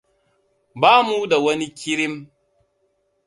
Ba 0.81 0.91
mu 1.07 1.17
da 1.29 1.37
wani 1.45 1.67
kirim. 1.79 2.15